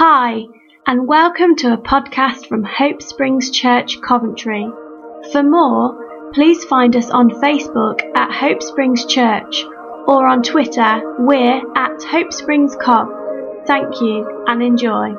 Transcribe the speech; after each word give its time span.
Hi, 0.00 0.44
and 0.86 1.08
welcome 1.08 1.56
to 1.56 1.72
a 1.72 1.76
podcast 1.76 2.46
from 2.46 2.62
Hope 2.62 3.02
Springs 3.02 3.50
Church, 3.50 4.00
Coventry. 4.00 4.64
For 5.32 5.42
more, 5.42 6.30
please 6.32 6.62
find 6.66 6.94
us 6.94 7.10
on 7.10 7.30
Facebook 7.30 8.00
at 8.16 8.30
Hope 8.30 8.62
Springs 8.62 9.04
Church 9.06 9.64
or 10.06 10.28
on 10.28 10.44
Twitter, 10.44 11.02
we're 11.18 11.60
at 11.76 12.00
Hope 12.04 12.32
Springs 12.32 12.76
Cov. 12.80 13.08
Thank 13.66 14.00
you 14.00 14.44
and 14.46 14.62
enjoy. 14.62 15.16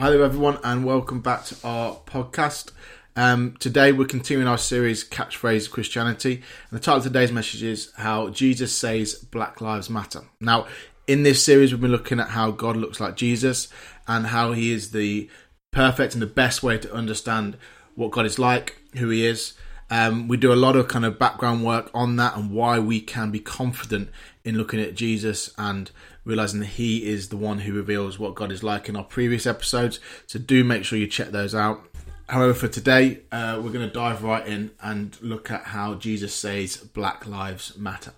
There, 0.00 0.24
everyone, 0.24 0.58
and 0.64 0.86
welcome 0.86 1.20
back 1.20 1.44
to 1.44 1.56
our 1.62 1.96
podcast. 2.06 2.70
Um, 3.18 3.56
today, 3.58 3.92
we're 3.92 4.06
continuing 4.06 4.46
our 4.46 4.58
series, 4.58 5.02
Catchphrase 5.02 5.70
Christianity, 5.70 6.42
and 6.70 6.78
the 6.78 6.82
title 6.82 6.98
of 6.98 7.04
today's 7.04 7.32
message 7.32 7.62
is 7.62 7.90
How 7.96 8.28
Jesus 8.28 8.76
Says 8.76 9.14
Black 9.14 9.62
Lives 9.62 9.88
Matter. 9.88 10.24
Now, 10.38 10.66
in 11.06 11.22
this 11.22 11.42
series, 11.42 11.72
we've 11.72 11.80
been 11.80 11.90
looking 11.90 12.20
at 12.20 12.28
how 12.28 12.50
God 12.50 12.76
looks 12.76 13.00
like 13.00 13.16
Jesus 13.16 13.68
and 14.06 14.26
how 14.26 14.52
he 14.52 14.70
is 14.70 14.90
the 14.90 15.30
perfect 15.70 16.12
and 16.12 16.20
the 16.20 16.26
best 16.26 16.62
way 16.62 16.76
to 16.76 16.92
understand 16.92 17.56
what 17.94 18.10
God 18.10 18.26
is 18.26 18.38
like, 18.38 18.82
who 18.98 19.08
he 19.08 19.24
is. 19.24 19.54
Um, 19.88 20.28
we 20.28 20.36
do 20.36 20.52
a 20.52 20.54
lot 20.54 20.76
of 20.76 20.88
kind 20.88 21.06
of 21.06 21.18
background 21.18 21.64
work 21.64 21.90
on 21.94 22.16
that 22.16 22.36
and 22.36 22.50
why 22.50 22.78
we 22.78 23.00
can 23.00 23.30
be 23.30 23.40
confident 23.40 24.10
in 24.44 24.58
looking 24.58 24.80
at 24.80 24.94
Jesus 24.94 25.54
and 25.56 25.90
realizing 26.24 26.60
that 26.60 26.66
he 26.66 27.08
is 27.08 27.30
the 27.30 27.38
one 27.38 27.60
who 27.60 27.72
reveals 27.72 28.18
what 28.18 28.34
God 28.34 28.52
is 28.52 28.62
like 28.62 28.90
in 28.90 28.96
our 28.96 29.04
previous 29.04 29.46
episodes. 29.46 30.00
So 30.26 30.38
do 30.38 30.64
make 30.64 30.84
sure 30.84 30.98
you 30.98 31.06
check 31.06 31.28
those 31.28 31.54
out. 31.54 31.88
However, 32.28 32.54
for 32.54 32.68
today, 32.68 33.20
uh, 33.30 33.60
we're 33.62 33.70
going 33.70 33.86
to 33.86 33.94
dive 33.94 34.24
right 34.24 34.44
in 34.44 34.72
and 34.80 35.16
look 35.22 35.50
at 35.50 35.64
how 35.64 35.94
Jesus 35.94 36.34
says 36.34 36.76
Black 36.76 37.24
Lives 37.24 37.76
Matter. 37.76 38.14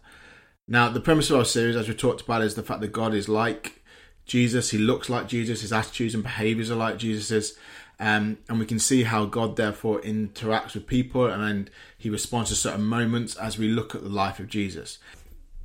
Now, 0.67 0.89
the 0.89 1.01
premise 1.01 1.29
of 1.31 1.37
our 1.37 1.45
series, 1.45 1.77
as 1.77 1.89
we 1.89 1.95
talked 1.95 2.23
about, 2.23 2.43
is 2.43 2.55
the 2.55 2.63
fact 2.63 2.81
that 2.81 2.93
God 2.93 3.13
is 3.13 3.29
like 3.29 3.83
Jesus. 4.25 4.71
He 4.71 4.79
looks 4.79 5.11
like 5.11 5.29
Jesus. 5.29 5.61
His 5.61 5.75
attitudes 5.75 6.15
and 6.15 6.23
behaviors 6.23 6.71
are 6.71 6.77
like 6.77 6.97
Jesus's. 6.97 7.59
Um, 8.01 8.39
and 8.49 8.59
we 8.59 8.65
can 8.67 8.79
see 8.79 9.03
how 9.03 9.27
God 9.27 9.57
therefore 9.57 10.01
interacts 10.01 10.75
with 10.75 10.87
people 10.87 11.27
and 11.27 11.69
he 11.97 12.09
responds 12.09 12.49
to 12.51 12.57
certain 12.57 12.85
moments 12.85 13.35
as 13.35 13.59
we 13.59 13.67
look 13.69 13.95
at 13.95 14.03
the 14.03 14.09
life 14.09 14.39
of 14.39 14.49
Jesus. 14.49 14.99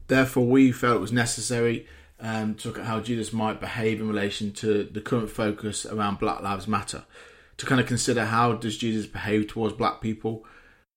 Therefore, 0.08 0.48
we 0.48 0.72
felt 0.72 0.98
it 0.98 1.02
was 1.02 1.12
necessary 1.12 1.86
um, 2.20 2.56
to 2.56 2.70
look 2.70 2.80
at 2.80 2.86
how 2.86 3.02
Jesus 3.02 3.32
might 3.32 3.62
behave 3.62 4.02
in 4.02 4.08
relation 4.08 4.52
to 4.54 4.84
the 4.84 5.00
current 5.00 5.30
focus 5.30 5.86
around 5.86 6.20
Black 6.20 6.42
Lives 6.42 6.68
Matter 6.68 7.04
to 7.64 7.70
kind 7.70 7.82
of 7.82 7.88
consider 7.88 8.26
how 8.26 8.54
does 8.54 8.78
Jesus 8.78 9.06
behave 9.06 9.48
towards 9.48 9.74
black 9.74 10.02
people? 10.02 10.46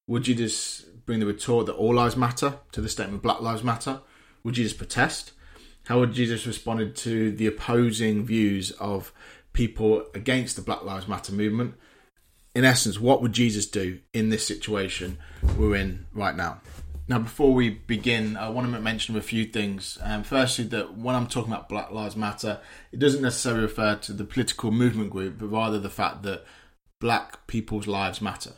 Would 0.08 0.24
Jesus 0.24 0.82
bring 1.04 1.20
the 1.20 1.26
retort 1.26 1.66
that 1.66 1.74
all 1.74 1.94
lives 1.94 2.16
matter 2.16 2.54
to 2.72 2.80
the 2.80 2.88
statement 2.88 3.22
Black 3.22 3.40
Lives 3.40 3.62
Matter? 3.62 4.00
Would 4.42 4.54
Jesus 4.54 4.72
protest? 4.72 5.32
How 5.86 6.00
would 6.00 6.12
Jesus 6.12 6.46
respond 6.46 6.96
to 6.96 7.30
the 7.30 7.46
opposing 7.46 8.26
views 8.26 8.72
of 8.72 9.12
people 9.52 10.04
against 10.14 10.56
the 10.56 10.62
Black 10.62 10.82
Lives 10.82 11.06
Matter 11.06 11.32
movement? 11.32 11.74
In 12.54 12.64
essence, 12.64 12.98
what 12.98 13.22
would 13.22 13.32
Jesus 13.32 13.66
do 13.66 14.00
in 14.12 14.30
this 14.30 14.46
situation 14.46 15.18
we're 15.56 15.76
in 15.76 16.06
right 16.12 16.34
now? 16.34 16.60
Now, 17.08 17.20
before 17.20 17.54
we 17.54 17.70
begin, 17.70 18.36
I 18.36 18.48
want 18.48 18.72
to 18.72 18.80
mention 18.80 19.16
a 19.16 19.22
few 19.22 19.44
things. 19.44 19.96
Um, 20.02 20.24
firstly, 20.24 20.64
that 20.66 20.98
when 20.98 21.14
I'm 21.14 21.28
talking 21.28 21.52
about 21.52 21.68
Black 21.68 21.92
Lives 21.92 22.16
Matter, 22.16 22.60
it 22.90 22.98
doesn't 22.98 23.22
necessarily 23.22 23.62
refer 23.62 23.94
to 23.94 24.12
the 24.12 24.24
political 24.24 24.72
movement 24.72 25.10
group, 25.10 25.38
but 25.38 25.46
rather 25.46 25.78
the 25.78 25.88
fact 25.88 26.24
that 26.24 26.44
black 27.00 27.46
people's 27.46 27.86
lives 27.86 28.20
matter. 28.20 28.52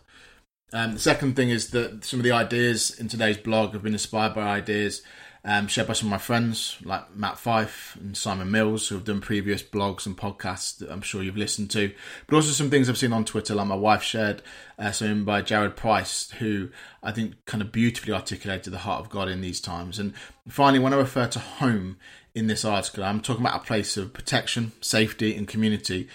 Um, 0.73 0.95
the 0.95 0.99
second 0.99 1.37
thing 1.37 1.51
is 1.51 1.71
that 1.71 2.05
some 2.05 2.21
of 2.21 2.25
the 2.25 2.33
ideas 2.33 2.99
in 2.99 3.09
today's 3.09 3.37
blog 3.37 3.73
have 3.73 3.83
been 3.83 3.93
inspired 3.93 4.35
by 4.35 4.43
ideas 4.43 5.03
um, 5.49 5.67
shared 5.67 5.89
by 5.89 5.95
some 5.95 6.09
of 6.09 6.11
my 6.11 6.19
friends 6.19 6.77
like 6.85 7.17
Matt 7.17 7.39
Fife 7.39 7.97
and 7.99 8.15
Simon 8.15 8.51
Mills, 8.51 8.87
who 8.87 8.97
have 8.97 9.07
done 9.07 9.23
previous 9.23 9.63
blogs 9.63 10.05
and 10.05 10.15
podcasts 10.15 10.77
that 10.77 10.91
I'm 10.91 11.01
sure 11.01 11.23
you've 11.23 11.39
listened 11.39 11.71
to, 11.71 11.91
but 12.27 12.37
also 12.37 12.51
some 12.51 12.69
things 12.69 12.87
I've 12.87 12.99
seen 12.99 13.15
on 13.15 13.25
Twitter, 13.25 13.55
like 13.55 13.67
my 13.67 13.75
wife 13.75 14.03
shared 14.03 14.43
uh, 14.79 14.93
something 14.93 15.25
by 15.25 15.41
Jared 15.41 15.75
Price, 15.75 16.31
who 16.33 16.69
I 17.03 17.13
think 17.13 17.47
kind 17.47 17.63
of 17.63 17.73
beautifully 17.73 18.13
articulated 18.13 18.75
the 18.75 18.79
heart 18.81 19.01
of 19.01 19.09
God 19.09 19.31
in 19.31 19.41
these 19.41 19.59
times. 19.59 19.99
And 19.99 20.13
finally, 20.51 20.81
when 20.81 20.93
I 20.93 20.99
refer 20.99 21.27
to 21.29 21.39
home 21.39 21.97
in 22.35 22.47
this 22.47 22.63
article, 22.63 23.03
I'm 23.03 23.23
talking 23.23 23.43
about 23.43 23.63
a 23.63 23.67
place 23.67 23.97
of 23.97 24.13
protection, 24.13 24.73
safety, 24.83 25.35
and 25.35 25.49
community, 25.49 26.09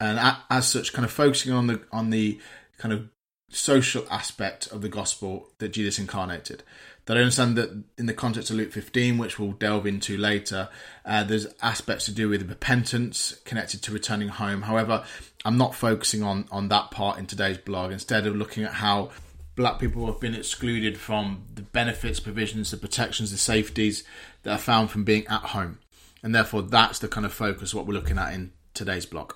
and 0.00 0.18
as 0.48 0.66
such, 0.66 0.94
kind 0.94 1.04
of 1.04 1.12
focusing 1.12 1.52
on 1.52 1.66
the 1.66 1.82
on 1.92 2.08
the 2.08 2.40
kind 2.78 2.94
of 2.94 3.10
social 3.50 4.06
aspect 4.10 4.66
of 4.68 4.80
the 4.80 4.88
gospel 4.88 5.50
that 5.58 5.68
Jesus 5.74 5.98
incarnated 5.98 6.62
that 7.06 7.16
I 7.16 7.20
understand 7.20 7.56
that 7.56 7.82
in 7.98 8.06
the 8.06 8.14
context 8.14 8.50
of 8.50 8.56
Luke 8.56 8.72
15, 8.72 9.18
which 9.18 9.38
we'll 9.38 9.52
delve 9.52 9.86
into 9.86 10.16
later, 10.16 10.68
uh, 11.04 11.24
there's 11.24 11.46
aspects 11.60 12.04
to 12.04 12.12
do 12.12 12.28
with 12.28 12.48
repentance 12.48 13.40
connected 13.44 13.82
to 13.82 13.92
returning 13.92 14.28
home. 14.28 14.62
However, 14.62 15.04
I'm 15.44 15.58
not 15.58 15.74
focusing 15.74 16.22
on, 16.22 16.46
on 16.52 16.68
that 16.68 16.92
part 16.92 17.18
in 17.18 17.26
today's 17.26 17.58
blog. 17.58 17.90
Instead 17.90 18.26
of 18.26 18.36
looking 18.36 18.62
at 18.62 18.74
how 18.74 19.10
black 19.56 19.80
people 19.80 20.06
have 20.06 20.20
been 20.20 20.34
excluded 20.34 20.96
from 20.96 21.44
the 21.52 21.62
benefits, 21.62 22.20
provisions, 22.20 22.70
the 22.70 22.76
protections, 22.76 23.32
the 23.32 23.36
safeties 23.36 24.04
that 24.44 24.52
are 24.52 24.58
found 24.58 24.90
from 24.90 25.02
being 25.02 25.26
at 25.26 25.42
home. 25.42 25.78
And 26.22 26.32
therefore, 26.32 26.62
that's 26.62 27.00
the 27.00 27.08
kind 27.08 27.26
of 27.26 27.32
focus 27.32 27.74
what 27.74 27.84
we're 27.84 27.94
looking 27.94 28.18
at 28.18 28.32
in 28.32 28.52
today's 28.74 29.06
blog. 29.06 29.32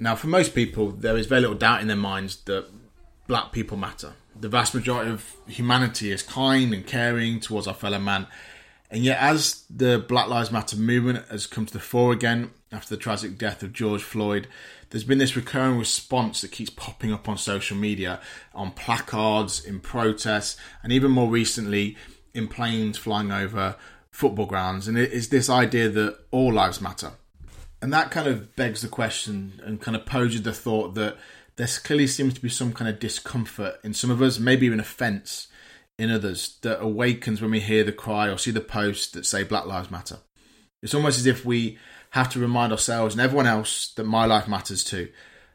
Now, 0.00 0.16
for 0.16 0.26
most 0.26 0.52
people, 0.52 0.90
there 0.90 1.16
is 1.16 1.26
very 1.26 1.42
little 1.42 1.56
doubt 1.56 1.80
in 1.80 1.86
their 1.86 1.96
minds 1.96 2.36
that 2.46 2.66
black 3.28 3.52
people 3.52 3.76
matter 3.76 4.14
the 4.38 4.48
vast 4.48 4.74
majority 4.74 5.10
of 5.10 5.34
humanity 5.46 6.10
is 6.10 6.22
kind 6.22 6.72
and 6.72 6.86
caring 6.86 7.40
towards 7.40 7.66
our 7.66 7.74
fellow 7.74 7.98
man. 7.98 8.26
And 8.90 9.02
yet, 9.04 9.18
as 9.20 9.64
the 9.70 9.98
Black 9.98 10.28
Lives 10.28 10.50
Matter 10.50 10.76
movement 10.76 11.26
has 11.30 11.46
come 11.46 11.64
to 11.64 11.72
the 11.72 11.80
fore 11.80 12.12
again 12.12 12.50
after 12.70 12.94
the 12.94 13.00
tragic 13.00 13.38
death 13.38 13.62
of 13.62 13.72
George 13.72 14.02
Floyd, 14.02 14.48
there's 14.90 15.04
been 15.04 15.18
this 15.18 15.34
recurring 15.34 15.78
response 15.78 16.42
that 16.42 16.52
keeps 16.52 16.68
popping 16.68 17.12
up 17.12 17.26
on 17.26 17.38
social 17.38 17.76
media, 17.76 18.20
on 18.54 18.72
placards, 18.72 19.64
in 19.64 19.80
protests, 19.80 20.58
and 20.82 20.92
even 20.92 21.10
more 21.10 21.30
recently 21.30 21.96
in 22.34 22.48
planes 22.48 22.98
flying 22.98 23.32
over 23.32 23.76
football 24.10 24.44
grounds. 24.44 24.86
And 24.86 24.98
it 24.98 25.10
is 25.10 25.30
this 25.30 25.48
idea 25.48 25.88
that 25.88 26.18
all 26.30 26.52
lives 26.52 26.80
matter. 26.80 27.12
And 27.80 27.92
that 27.94 28.10
kind 28.10 28.28
of 28.28 28.54
begs 28.54 28.82
the 28.82 28.88
question 28.88 29.60
and 29.64 29.80
kind 29.80 29.96
of 29.96 30.04
poses 30.04 30.42
the 30.42 30.52
thought 30.52 30.94
that 30.94 31.16
there 31.56 31.68
clearly 31.84 32.06
seems 32.06 32.34
to 32.34 32.40
be 32.40 32.48
some 32.48 32.72
kind 32.72 32.88
of 32.88 32.98
discomfort 32.98 33.76
in 33.84 33.94
some 33.94 34.10
of 34.10 34.22
us, 34.22 34.38
maybe 34.38 34.66
even 34.66 34.80
offence 34.80 35.48
in 35.98 36.10
others, 36.10 36.58
that 36.62 36.82
awakens 36.82 37.42
when 37.42 37.50
we 37.50 37.60
hear 37.60 37.84
the 37.84 37.92
cry 37.92 38.28
or 38.28 38.38
see 38.38 38.50
the 38.50 38.60
post 38.60 39.12
that 39.12 39.26
say 39.26 39.44
Black 39.44 39.66
Lives 39.66 39.90
Matter. 39.90 40.18
It's 40.82 40.94
almost 40.94 41.18
as 41.18 41.26
if 41.26 41.44
we 41.44 41.78
have 42.10 42.30
to 42.30 42.38
remind 42.38 42.72
ourselves 42.72 43.14
and 43.14 43.20
everyone 43.20 43.46
else 43.46 43.92
that 43.94 44.04
my 44.04 44.26
life 44.26 44.48
matters 44.48 44.82
too. 44.82 45.08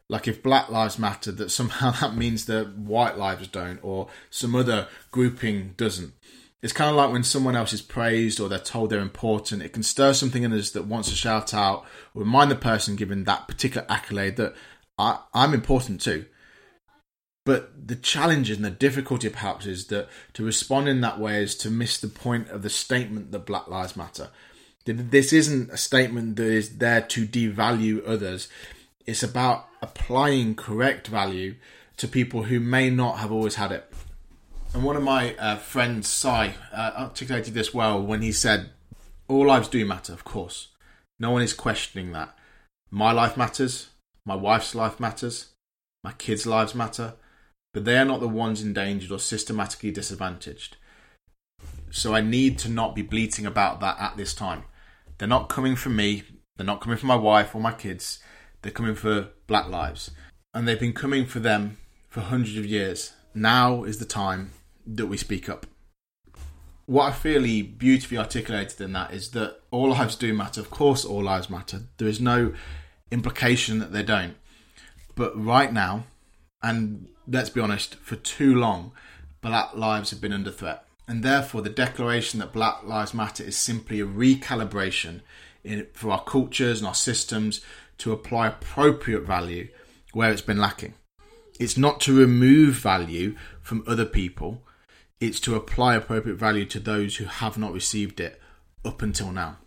Like 0.09 0.27
if 0.27 0.41
Black 0.41 0.69
Lives 0.69 0.97
Matter, 0.97 1.31
that 1.33 1.51
somehow 1.51 1.91
that 2.01 2.15
means 2.15 2.45
that 2.45 2.77
white 2.77 3.17
lives 3.17 3.47
don't, 3.47 3.79
or 3.83 4.07
some 4.29 4.55
other 4.55 4.87
grouping 5.11 5.73
doesn't. 5.77 6.13
It's 6.63 6.73
kind 6.73 6.89
of 6.89 6.95
like 6.95 7.11
when 7.11 7.23
someone 7.23 7.55
else 7.55 7.71
is 7.71 7.83
praised 7.83 8.39
or 8.39 8.49
they're 8.49 8.57
told 8.57 8.89
they're 8.89 8.99
important, 8.99 9.61
it 9.61 9.73
can 9.73 9.83
stir 9.83 10.13
something 10.13 10.41
in 10.41 10.53
us 10.53 10.71
that 10.71 10.87
wants 10.87 11.09
to 11.09 11.15
shout 11.15 11.53
out 11.53 11.85
or 12.15 12.23
remind 12.23 12.49
the 12.49 12.55
person 12.55 12.95
given 12.95 13.25
that 13.25 13.47
particular 13.47 13.85
accolade 13.89 14.37
that 14.37 14.55
I, 14.97 15.19
I'm 15.33 15.53
important 15.53 16.01
too. 16.01 16.25
But 17.45 17.87
the 17.87 17.95
challenge 17.95 18.49
and 18.49 18.65
the 18.65 18.69
difficulty 18.69 19.29
perhaps 19.29 19.65
is 19.65 19.87
that 19.87 20.09
to 20.33 20.43
respond 20.43 20.89
in 20.89 20.99
that 21.01 21.19
way 21.19 21.41
is 21.41 21.55
to 21.59 21.71
miss 21.71 21.97
the 21.97 22.09
point 22.09 22.49
of 22.49 22.61
the 22.61 22.69
statement 22.69 23.31
that 23.31 23.45
Black 23.45 23.69
Lives 23.69 23.95
Matter. 23.95 24.29
This 24.85 25.31
isn't 25.31 25.71
a 25.71 25.77
statement 25.77 26.35
that 26.35 26.45
is 26.45 26.77
there 26.77 27.01
to 27.01 27.25
devalue 27.25 28.05
others. 28.05 28.49
It's 29.05 29.23
about 29.23 29.67
applying 29.81 30.55
correct 30.55 31.07
value 31.07 31.55
to 31.95 32.07
people 32.07 32.43
who 32.43 32.59
may 32.59 32.89
not 32.89 33.19
have 33.19 33.31
always 33.31 33.55
had 33.55 33.71
it. 33.71 33.93
And 34.73 34.83
one 34.83 34.97
of 34.97 35.03
my 35.03 35.33
uh, 35.35 35.55
friends, 35.55 36.07
Sai, 36.07 36.53
uh, 36.73 36.91
articulated 36.97 37.53
this 37.53 37.73
well 37.73 38.01
when 38.01 38.21
he 38.21 38.31
said, 38.31 38.71
All 39.27 39.47
lives 39.47 39.69
do 39.69 39.85
matter, 39.85 40.13
of 40.13 40.23
course. 40.23 40.67
No 41.17 41.31
one 41.31 41.41
is 41.41 41.53
questioning 41.53 42.11
that. 42.11 42.37
My 42.91 43.11
life 43.11 43.37
matters, 43.37 43.87
my 44.27 44.35
wife's 44.35 44.75
life 44.75 44.99
matters. 44.99 45.53
My 46.03 46.11
kids' 46.11 46.45
lives 46.45 46.75
matter. 46.75 47.13
But 47.73 47.85
they 47.85 47.97
are 47.97 48.05
not 48.05 48.19
the 48.19 48.27
ones 48.27 48.61
endangered 48.61 49.09
or 49.09 49.19
systematically 49.19 49.89
disadvantaged. 49.89 50.75
So 51.89 52.13
I 52.13 52.19
need 52.19 52.59
to 52.59 52.69
not 52.69 52.93
be 52.93 53.01
bleating 53.01 53.45
about 53.45 53.79
that 53.79 53.97
at 53.99 54.17
this 54.17 54.33
time. 54.33 54.65
They're 55.17 55.29
not 55.29 55.47
coming 55.47 55.77
for 55.77 55.89
me. 55.89 56.23
They're 56.57 56.65
not 56.65 56.81
coming 56.81 56.97
for 56.97 57.05
my 57.05 57.15
wife 57.15 57.55
or 57.55 57.61
my 57.61 57.71
kids. 57.71 58.19
They're 58.61 58.71
coming 58.73 58.95
for 58.95 59.29
black 59.47 59.69
lives. 59.69 60.11
And 60.53 60.67
they've 60.67 60.79
been 60.79 60.93
coming 60.93 61.25
for 61.25 61.39
them 61.39 61.77
for 62.09 62.19
hundreds 62.19 62.57
of 62.57 62.65
years. 62.65 63.13
Now 63.33 63.85
is 63.85 63.97
the 63.97 64.05
time 64.05 64.51
that 64.85 65.07
we 65.07 65.15
speak 65.15 65.47
up. 65.47 65.65
What 66.85 67.05
I 67.05 67.11
feel 67.13 67.43
he 67.43 67.61
beautifully 67.61 68.17
articulated 68.17 68.81
in 68.81 68.91
that 68.93 69.13
is 69.13 69.31
that 69.31 69.61
all 69.71 69.89
lives 69.91 70.17
do 70.17 70.33
matter. 70.33 70.59
Of 70.59 70.69
course, 70.69 71.05
all 71.05 71.23
lives 71.23 71.49
matter. 71.49 71.83
There 71.97 72.07
is 72.09 72.19
no 72.19 72.53
implication 73.11 73.79
that 73.79 73.91
they 73.91 74.03
don't. 74.03 74.35
But 75.15 75.33
right 75.35 75.71
now, 75.71 76.05
and 76.61 77.07
let's 77.27 77.49
be 77.49 77.61
honest, 77.61 77.95
for 77.95 78.15
too 78.15 78.55
long, 78.55 78.91
black 79.41 79.75
lives 79.75 80.11
have 80.11 80.21
been 80.21 80.33
under 80.33 80.51
threat. 80.51 80.83
And 81.07 81.23
therefore, 81.23 81.61
the 81.61 81.69
declaration 81.69 82.39
that 82.39 82.51
Black 82.51 82.83
Lives 82.83 83.13
Matter 83.13 83.43
is 83.43 83.55
simply 83.55 84.01
a 84.01 84.05
recalibration 84.05 85.21
in, 85.63 85.87
for 85.93 86.11
our 86.11 86.23
cultures 86.23 86.79
and 86.79 86.87
our 86.87 86.93
systems 86.93 87.61
to 87.99 88.11
apply 88.11 88.47
appropriate 88.47 89.21
value 89.21 89.69
where 90.11 90.31
it's 90.31 90.41
been 90.41 90.57
lacking. 90.57 90.95
It's 91.59 91.77
not 91.77 92.01
to 92.01 92.17
remove 92.17 92.75
value 92.75 93.35
from 93.61 93.83
other 93.87 94.05
people, 94.05 94.63
it's 95.19 95.39
to 95.41 95.55
apply 95.55 95.95
appropriate 95.95 96.35
value 96.35 96.65
to 96.65 96.79
those 96.79 97.15
who 97.15 97.25
have 97.25 97.57
not 97.57 97.73
received 97.73 98.19
it 98.19 98.41
up 98.85 99.01
until 99.01 99.31
now. 99.31 99.57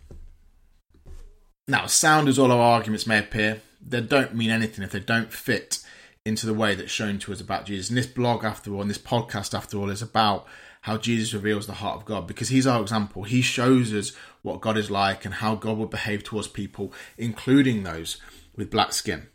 Now, 1.71 1.85
sound 1.85 2.27
as 2.27 2.37
all 2.37 2.51
our 2.51 2.59
arguments 2.59 3.07
may 3.07 3.19
appear, 3.19 3.61
they 3.81 4.01
don't 4.01 4.35
mean 4.35 4.49
anything 4.49 4.83
if 4.83 4.91
they 4.91 4.99
don't 4.99 5.31
fit 5.31 5.79
into 6.25 6.45
the 6.45 6.53
way 6.53 6.75
that's 6.75 6.91
shown 6.91 7.17
to 7.19 7.31
us 7.31 7.39
about 7.39 7.65
Jesus. 7.65 7.87
And 7.87 7.97
this 7.97 8.07
blog, 8.07 8.43
after 8.43 8.73
all, 8.73 8.81
and 8.81 8.89
this 8.89 8.97
podcast, 8.97 9.53
after 9.53 9.77
all, 9.77 9.89
is 9.89 10.01
about 10.01 10.45
how 10.81 10.97
Jesus 10.97 11.33
reveals 11.33 11.67
the 11.67 11.75
heart 11.75 11.95
of 11.95 12.03
God 12.03 12.27
because 12.27 12.49
he's 12.49 12.67
our 12.67 12.81
example. 12.81 13.23
He 13.23 13.41
shows 13.41 13.93
us 13.93 14.11
what 14.41 14.59
God 14.59 14.77
is 14.77 14.91
like 14.91 15.23
and 15.23 15.35
how 15.35 15.55
God 15.55 15.77
will 15.77 15.85
behave 15.85 16.25
towards 16.25 16.49
people, 16.49 16.91
including 17.17 17.83
those 17.83 18.17
with 18.53 18.69
black 18.69 18.91
skin. 18.91 19.29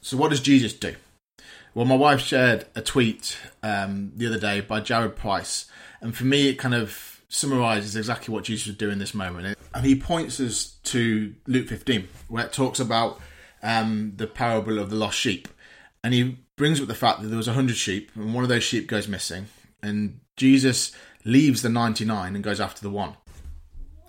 So, 0.00 0.16
what 0.16 0.30
does 0.30 0.40
Jesus 0.40 0.72
do? 0.72 0.96
Well, 1.72 1.86
my 1.86 1.94
wife 1.94 2.20
shared 2.20 2.66
a 2.74 2.82
tweet 2.82 3.38
um, 3.62 4.10
the 4.16 4.26
other 4.26 4.40
day 4.40 4.60
by 4.60 4.80
Jared 4.80 5.14
Price, 5.14 5.66
and 6.00 6.16
for 6.16 6.24
me, 6.24 6.48
it 6.48 6.56
kind 6.56 6.74
of 6.74 7.13
summarizes 7.34 7.96
exactly 7.96 8.32
what 8.32 8.44
Jesus 8.44 8.68
would 8.68 8.78
do 8.78 8.90
in 8.90 8.98
this 8.98 9.12
moment. 9.12 9.58
And 9.74 9.84
he 9.84 9.96
points 9.96 10.38
us 10.38 10.76
to 10.84 11.34
Luke 11.46 11.68
15, 11.68 12.08
where 12.28 12.46
it 12.46 12.52
talks 12.52 12.78
about 12.78 13.20
um, 13.62 14.12
the 14.16 14.26
parable 14.26 14.78
of 14.78 14.90
the 14.90 14.96
lost 14.96 15.18
sheep. 15.18 15.48
And 16.04 16.14
he 16.14 16.38
brings 16.56 16.80
up 16.80 16.86
the 16.86 16.94
fact 16.94 17.22
that 17.22 17.28
there 17.28 17.36
was 17.36 17.48
100 17.48 17.76
sheep, 17.76 18.12
and 18.14 18.34
one 18.34 18.44
of 18.44 18.48
those 18.48 18.62
sheep 18.62 18.86
goes 18.86 19.08
missing. 19.08 19.46
And 19.82 20.20
Jesus 20.36 20.92
leaves 21.24 21.62
the 21.62 21.68
99 21.68 22.34
and 22.34 22.44
goes 22.44 22.60
after 22.60 22.82
the 22.82 22.90
one. 22.90 23.14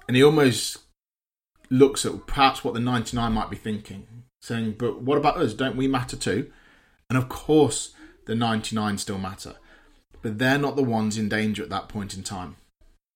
And 0.07 0.15
he 0.15 0.23
almost 0.23 0.77
looks 1.71 2.05
at 2.05 2.27
perhaps 2.27 2.63
what 2.63 2.75
the 2.75 2.79
99 2.79 3.31
might 3.33 3.49
be 3.49 3.55
thinking, 3.55 4.05
saying, 4.41 4.75
But 4.77 5.01
what 5.01 5.17
about 5.17 5.37
us? 5.37 5.53
Don't 5.53 5.77
we 5.77 5.87
matter 5.87 6.15
too? 6.15 6.51
And 7.09 7.17
of 7.17 7.27
course, 7.27 7.93
the 8.27 8.35
99 8.35 8.99
still 8.99 9.17
matter. 9.17 9.55
But 10.21 10.37
they're 10.37 10.59
not 10.59 10.75
the 10.75 10.83
ones 10.83 11.17
in 11.17 11.27
danger 11.27 11.63
at 11.63 11.69
that 11.69 11.89
point 11.89 12.15
in 12.15 12.23
time. 12.23 12.57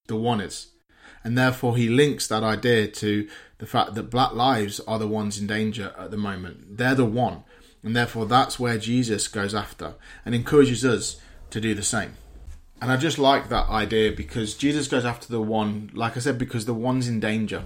The 0.09 0.15
one 0.15 0.41
is. 0.41 0.67
And 1.23 1.37
therefore, 1.37 1.77
he 1.77 1.87
links 1.87 2.27
that 2.27 2.43
idea 2.43 2.87
to 2.87 3.29
the 3.59 3.65
fact 3.65 3.93
that 3.93 4.09
black 4.09 4.33
lives 4.33 4.79
are 4.81 4.99
the 4.99 5.07
ones 5.07 5.37
in 5.37 5.47
danger 5.47 5.93
at 5.97 6.11
the 6.11 6.17
moment. 6.17 6.77
They're 6.77 6.95
the 6.95 7.05
one. 7.05 7.43
And 7.83 7.95
therefore, 7.95 8.25
that's 8.25 8.59
where 8.59 8.77
Jesus 8.77 9.27
goes 9.27 9.53
after 9.53 9.93
and 10.25 10.33
encourages 10.33 10.83
us 10.83 11.21
to 11.51 11.61
do 11.61 11.73
the 11.73 11.83
same. 11.83 12.13
And 12.81 12.91
I 12.91 12.97
just 12.97 13.19
like 13.19 13.49
that 13.49 13.69
idea 13.69 14.11
because 14.11 14.55
Jesus 14.55 14.87
goes 14.87 15.05
after 15.05 15.27
the 15.27 15.41
one, 15.41 15.91
like 15.93 16.17
I 16.17 16.21
said, 16.21 16.37
because 16.37 16.65
the 16.65 16.73
one's 16.73 17.07
in 17.07 17.19
danger. 17.19 17.65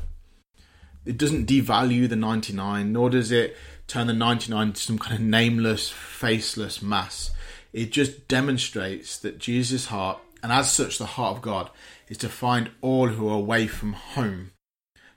It 1.05 1.17
doesn't 1.17 1.47
devalue 1.47 2.09
the 2.09 2.15
99, 2.15 2.91
nor 2.91 3.09
does 3.09 3.31
it 3.31 3.55
turn 3.87 4.07
the 4.07 4.13
99 4.13 4.67
into 4.67 4.81
some 4.81 4.99
kind 4.99 5.15
of 5.15 5.21
nameless, 5.21 5.89
faceless 5.89 6.81
mass. 6.81 7.31
It 7.71 7.91
just 7.91 8.27
demonstrates 8.27 9.17
that 9.19 9.37
Jesus' 9.37 9.87
heart, 9.87 10.19
and 10.43 10.51
as 10.51 10.71
such 10.71 10.97
the 10.97 11.05
heart 11.05 11.37
of 11.37 11.41
God, 11.41 11.71
is 12.09 12.17
to 12.19 12.29
find 12.29 12.69
all 12.81 13.07
who 13.07 13.27
are 13.29 13.37
away 13.37 13.65
from 13.65 13.93
home. 13.93 14.51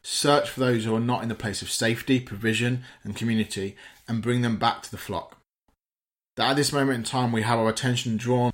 Search 0.02 0.48
for 0.48 0.60
those 0.60 0.84
who 0.84 0.94
are 0.94 1.00
not 1.00 1.22
in 1.22 1.28
the 1.28 1.34
place 1.34 1.60
of 1.60 1.70
safety, 1.70 2.20
provision, 2.20 2.84
and 3.04 3.16
community, 3.16 3.76
and 4.08 4.22
bring 4.22 4.40
them 4.40 4.56
back 4.56 4.82
to 4.82 4.90
the 4.90 4.96
flock. 4.96 5.36
That 6.36 6.50
at 6.50 6.56
this 6.56 6.72
moment 6.72 6.98
in 6.98 7.02
time 7.02 7.32
we 7.32 7.42
have 7.42 7.58
our 7.58 7.68
attention 7.68 8.16
drawn 8.16 8.52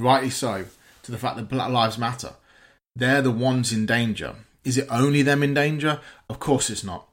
rightly 0.00 0.30
so, 0.30 0.64
to 1.02 1.12
the 1.12 1.18
fact 1.18 1.36
that 1.36 1.48
Black 1.48 1.70
Lives 1.70 1.98
Matter. 1.98 2.32
They're 2.96 3.22
the 3.22 3.30
ones 3.30 3.72
in 3.72 3.86
danger. 3.86 4.34
Is 4.64 4.78
it 4.78 4.88
only 4.90 5.22
them 5.22 5.42
in 5.42 5.54
danger? 5.54 6.00
Of 6.28 6.38
course 6.38 6.70
it's 6.70 6.84
not. 6.84 7.06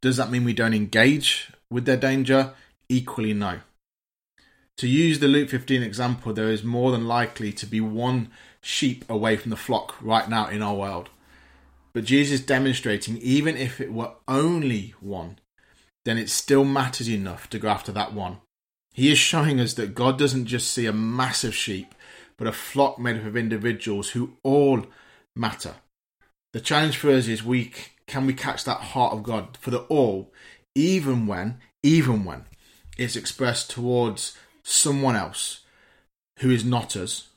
Does 0.00 0.16
that 0.16 0.30
mean 0.30 0.44
we 0.44 0.52
don't 0.52 0.74
engage 0.74 1.52
with 1.70 1.84
their 1.84 1.96
danger? 1.96 2.52
Equally, 2.88 3.34
no. 3.34 3.60
To 4.80 4.88
use 4.88 5.18
the 5.18 5.28
Luke 5.28 5.50
15 5.50 5.82
example, 5.82 6.32
there 6.32 6.48
is 6.48 6.64
more 6.64 6.90
than 6.90 7.06
likely 7.06 7.52
to 7.52 7.66
be 7.66 7.82
one 7.82 8.30
sheep 8.62 9.04
away 9.10 9.36
from 9.36 9.50
the 9.50 9.56
flock 9.56 9.94
right 10.00 10.26
now 10.26 10.48
in 10.48 10.62
our 10.62 10.74
world. 10.74 11.10
But 11.92 12.06
Jesus 12.06 12.40
is 12.40 12.46
demonstrating, 12.46 13.18
even 13.18 13.58
if 13.58 13.78
it 13.78 13.92
were 13.92 14.12
only 14.26 14.94
one, 14.98 15.38
then 16.06 16.16
it 16.16 16.30
still 16.30 16.64
matters 16.64 17.10
enough 17.10 17.50
to 17.50 17.58
go 17.58 17.68
after 17.68 17.92
that 17.92 18.14
one. 18.14 18.38
He 18.94 19.12
is 19.12 19.18
showing 19.18 19.60
us 19.60 19.74
that 19.74 19.94
God 19.94 20.18
doesn't 20.18 20.46
just 20.46 20.70
see 20.70 20.86
a 20.86 20.94
massive 20.94 21.54
sheep, 21.54 21.94
but 22.38 22.48
a 22.48 22.52
flock 22.52 22.98
made 22.98 23.18
up 23.18 23.26
of 23.26 23.36
individuals 23.36 24.08
who 24.08 24.38
all 24.42 24.86
matter. 25.36 25.74
The 26.54 26.60
challenge 26.62 26.96
for 26.96 27.10
us 27.10 27.28
is 27.28 27.44
we 27.44 27.70
can 28.06 28.24
we 28.24 28.32
catch 28.32 28.64
that 28.64 28.80
heart 28.80 29.12
of 29.12 29.24
God 29.24 29.58
for 29.60 29.72
the 29.72 29.80
all, 29.90 30.32
even 30.74 31.26
when, 31.26 31.58
even 31.82 32.24
when 32.24 32.46
it's 32.96 33.14
expressed 33.14 33.70
towards 33.70 34.38
someone 34.70 35.16
else 35.16 35.60
who 36.38 36.50
is 36.50 36.64
not 36.64 36.96
us, 36.96 37.28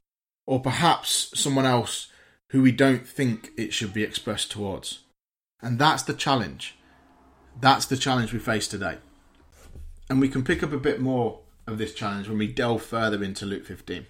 or 0.45 0.61
perhaps 0.61 1.31
someone 1.39 1.65
else 1.65 2.07
who 2.49 2.61
we 2.61 2.71
don't 2.71 3.07
think 3.07 3.51
it 3.57 3.73
should 3.73 3.93
be 3.93 4.03
expressed 4.03 4.51
towards. 4.51 4.99
And 5.61 5.79
that's 5.79 6.03
the 6.03 6.13
challenge. 6.13 6.75
That's 7.59 7.85
the 7.85 7.97
challenge 7.97 8.33
we 8.33 8.39
face 8.39 8.67
today. 8.67 8.97
And 10.09 10.21
we 10.21 10.29
can 10.29 10.43
pick 10.43 10.61
up 10.61 10.71
a 10.71 10.77
bit 10.77 10.99
more 10.99 11.39
of 11.65 11.77
this 11.77 11.93
challenge 11.93 12.27
when 12.27 12.37
we 12.37 12.47
delve 12.47 12.83
further 12.83 13.23
into 13.23 13.45
Luke 13.45 13.65
15. 13.65 14.05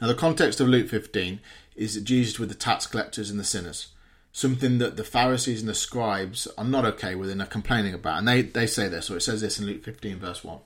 Now, 0.00 0.08
the 0.08 0.14
context 0.14 0.60
of 0.60 0.68
Luke 0.68 0.88
15 0.88 1.40
is 1.76 1.94
that 1.94 2.04
Jesus 2.04 2.38
with 2.38 2.48
the 2.48 2.54
tax 2.54 2.86
collectors 2.86 3.30
and 3.30 3.40
the 3.40 3.44
sinners, 3.44 3.88
something 4.32 4.78
that 4.78 4.96
the 4.96 5.04
Pharisees 5.04 5.60
and 5.60 5.68
the 5.68 5.74
scribes 5.74 6.46
are 6.58 6.64
not 6.64 6.84
okay 6.84 7.14
with 7.14 7.30
and 7.30 7.40
are 7.40 7.46
complaining 7.46 7.94
about. 7.94 8.18
And 8.18 8.28
they, 8.28 8.42
they 8.42 8.66
say 8.66 8.88
this, 8.88 9.10
or 9.10 9.16
it 9.16 9.22
says 9.22 9.40
this 9.40 9.58
in 9.58 9.66
Luke 9.66 9.82
15, 9.82 10.18
verse 10.18 10.44
1. 10.44 10.58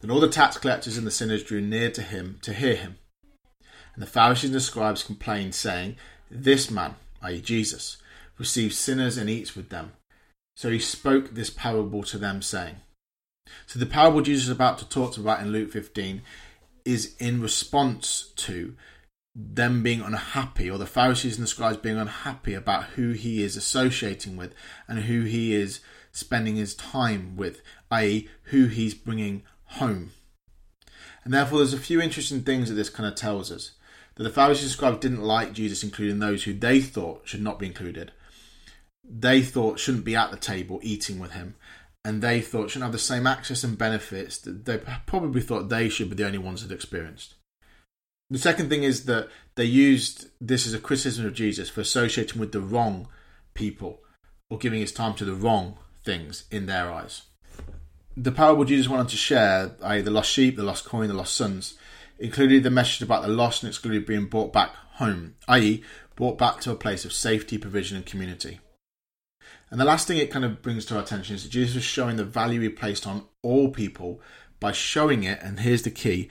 Then 0.00 0.10
all 0.10 0.20
the 0.20 0.28
tax 0.28 0.56
collectors 0.56 0.96
and 0.96 1.06
the 1.06 1.10
sinners 1.10 1.42
drew 1.42 1.60
near 1.60 1.90
to 1.90 2.02
him 2.02 2.38
to 2.42 2.52
hear 2.52 2.76
him. 2.76 2.98
And 3.94 4.02
the 4.02 4.06
Pharisees 4.06 4.50
and 4.50 4.54
the 4.54 4.60
scribes 4.60 5.02
complained, 5.02 5.54
saying, 5.54 5.96
This 6.30 6.70
man, 6.70 6.94
i.e., 7.22 7.40
Jesus, 7.40 7.96
receives 8.38 8.78
sinners 8.78 9.16
and 9.16 9.28
eats 9.28 9.56
with 9.56 9.70
them. 9.70 9.92
So 10.56 10.70
he 10.70 10.78
spoke 10.78 11.34
this 11.34 11.50
parable 11.50 12.04
to 12.04 12.18
them, 12.18 12.42
saying, 12.42 12.76
So 13.66 13.78
the 13.78 13.86
parable 13.86 14.20
Jesus 14.20 14.44
is 14.44 14.50
about 14.50 14.78
to 14.78 14.88
talk 14.88 15.16
about 15.16 15.40
in 15.40 15.50
Luke 15.50 15.72
15 15.72 16.22
is 16.84 17.16
in 17.18 17.42
response 17.42 18.32
to 18.36 18.76
them 19.34 19.82
being 19.82 20.00
unhappy, 20.00 20.70
or 20.70 20.78
the 20.78 20.86
Pharisees 20.86 21.36
and 21.36 21.42
the 21.42 21.48
scribes 21.48 21.76
being 21.76 21.98
unhappy 21.98 22.54
about 22.54 22.84
who 22.84 23.12
he 23.12 23.42
is 23.42 23.56
associating 23.56 24.36
with 24.36 24.54
and 24.86 25.00
who 25.00 25.22
he 25.22 25.54
is 25.54 25.80
spending 26.12 26.56
his 26.56 26.74
time 26.74 27.36
with, 27.36 27.60
i.e., 27.90 28.28
who 28.44 28.66
he's 28.66 28.94
bringing 28.94 29.42
home. 29.68 30.12
And 31.24 31.32
therefore, 31.34 31.58
there's 31.58 31.74
a 31.74 31.78
few 31.78 32.00
interesting 32.00 32.42
things 32.42 32.68
that 32.68 32.74
this 32.74 32.90
kind 32.90 33.08
of 33.08 33.14
tells 33.14 33.52
us. 33.52 33.72
That 34.14 34.24
the 34.24 34.30
Pharisees 34.30 34.64
and 34.64 34.72
scribes 34.72 34.98
didn't 34.98 35.22
like 35.22 35.52
Jesus 35.52 35.84
including 35.84 36.18
those 36.18 36.44
who 36.44 36.52
they 36.52 36.80
thought 36.80 37.22
should 37.24 37.42
not 37.42 37.58
be 37.58 37.66
included. 37.66 38.12
They 39.08 39.42
thought 39.42 39.78
shouldn't 39.78 40.04
be 40.04 40.16
at 40.16 40.30
the 40.30 40.36
table 40.36 40.80
eating 40.82 41.18
with 41.18 41.32
him 41.32 41.54
and 42.04 42.22
they 42.22 42.40
thought 42.40 42.70
shouldn't 42.70 42.84
have 42.84 42.92
the 42.92 42.98
same 42.98 43.26
access 43.26 43.64
and 43.64 43.76
benefits 43.76 44.38
that 44.38 44.64
they 44.64 44.80
probably 45.06 45.40
thought 45.40 45.68
they 45.68 45.88
should 45.88 46.08
be 46.08 46.16
the 46.16 46.24
only 46.24 46.38
ones 46.38 46.66
that 46.66 46.74
experienced. 46.74 47.34
The 48.30 48.38
second 48.38 48.68
thing 48.68 48.82
is 48.82 49.04
that 49.04 49.28
they 49.56 49.64
used 49.64 50.28
this 50.40 50.66
as 50.66 50.74
a 50.74 50.78
criticism 50.78 51.26
of 51.26 51.34
Jesus 51.34 51.68
for 51.68 51.80
associating 51.80 52.40
with 52.40 52.52
the 52.52 52.60
wrong 52.60 53.08
people 53.54 54.00
or 54.48 54.58
giving 54.58 54.80
his 54.80 54.92
time 54.92 55.14
to 55.14 55.24
the 55.24 55.34
wrong 55.34 55.78
things 56.04 56.44
in 56.50 56.66
their 56.66 56.90
eyes. 56.90 57.22
The 58.20 58.32
parable 58.32 58.64
Jesus 58.64 58.88
wanted 58.88 59.10
to 59.10 59.16
share, 59.16 59.76
i.e., 59.80 60.00
the 60.00 60.10
lost 60.10 60.28
sheep, 60.28 60.56
the 60.56 60.64
lost 60.64 60.84
coin, 60.84 61.06
the 61.06 61.14
lost 61.14 61.36
sons, 61.36 61.74
included 62.18 62.64
the 62.64 62.70
message 62.70 63.00
about 63.00 63.22
the 63.22 63.28
lost 63.28 63.62
and 63.62 63.68
excluded 63.68 64.06
being 64.06 64.26
brought 64.26 64.52
back 64.52 64.74
home, 64.94 65.36
i.e., 65.46 65.84
brought 66.16 66.36
back 66.36 66.60
to 66.60 66.72
a 66.72 66.74
place 66.74 67.04
of 67.04 67.12
safety, 67.12 67.58
provision, 67.58 67.96
and 67.96 68.04
community. 68.04 68.58
And 69.70 69.80
the 69.80 69.84
last 69.84 70.08
thing 70.08 70.16
it 70.18 70.32
kind 70.32 70.44
of 70.44 70.62
brings 70.62 70.84
to 70.86 70.96
our 70.96 71.02
attention 71.02 71.36
is 71.36 71.44
that 71.44 71.50
Jesus 71.50 71.76
was 71.76 71.84
showing 71.84 72.16
the 72.16 72.24
value 72.24 72.60
he 72.60 72.68
placed 72.68 73.06
on 73.06 73.24
all 73.40 73.70
people 73.70 74.20
by 74.58 74.72
showing 74.72 75.22
it, 75.22 75.38
and 75.40 75.60
here's 75.60 75.82
the 75.82 75.90
key, 75.90 76.28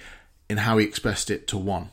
in 0.50 0.58
how 0.58 0.80
he 0.80 0.86
expressed 0.86 1.32
it 1.32 1.48
to 1.48 1.58
one. 1.58 1.92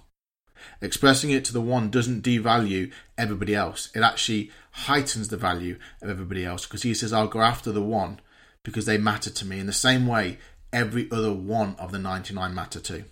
Expressing 0.81 1.31
it 1.31 1.45
to 1.45 1.53
the 1.53 1.61
one 1.61 1.89
doesn't 1.89 2.25
devalue 2.25 2.91
everybody 3.17 3.55
else. 3.55 3.91
It 3.95 4.01
actually 4.01 4.51
heightens 4.73 5.29
the 5.29 5.37
value 5.37 5.79
of 6.03 6.11
everybody 6.11 6.45
else 6.45 6.67
because 6.67 6.83
he 6.83 6.95
says, 6.95 7.13
I'll 7.13 7.29
go 7.29 7.43
after 7.43 7.71
the 7.71 7.81
one 7.81 8.19
because 8.64 8.87
they 8.87 8.99
matter 8.99 9.30
to 9.30 9.47
me 9.47 9.61
in 9.61 9.66
the 9.66 9.73
same 9.73 10.06
way 10.06 10.38
every 10.73 11.09
other 11.12 11.33
one 11.33 11.76
of 11.78 11.92
the 11.92 11.99
99 11.99 12.52
matter 12.52 12.80
too. 12.80 13.04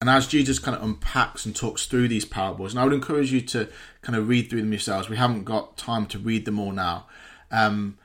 And 0.00 0.08
as 0.10 0.26
Jesus 0.26 0.58
kind 0.58 0.76
of 0.76 0.82
unpacks 0.82 1.46
and 1.46 1.54
talks 1.54 1.86
through 1.86 2.08
these 2.08 2.24
parables, 2.24 2.72
and 2.72 2.80
I 2.80 2.84
would 2.84 2.92
encourage 2.92 3.30
you 3.30 3.40
to 3.42 3.68
kind 4.00 4.16
of 4.16 4.26
read 4.26 4.48
through 4.48 4.62
them 4.62 4.72
yourselves. 4.72 5.08
We 5.08 5.16
haven't 5.16 5.44
got 5.44 5.76
time 5.76 6.06
to 6.06 6.18
read 6.18 6.44
them 6.44 6.58
all 6.58 6.72
now. 6.72 7.06
Um, 7.52 7.98